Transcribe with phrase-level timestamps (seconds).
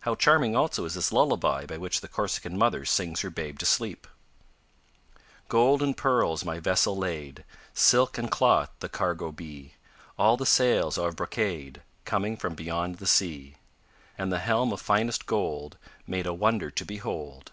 [0.00, 3.66] How charming also is this lullaby by which the Corsican mother sings her babe to
[3.66, 4.06] sleep!
[5.50, 7.44] Gold and pearls my vessel lade,
[7.74, 9.74] Silk and cloth the cargo be,
[10.18, 13.56] All the sails are of brocade Coming from beyond the sea;
[14.16, 15.76] And the helm of finest gold,
[16.06, 17.52] Made a wonder to behold.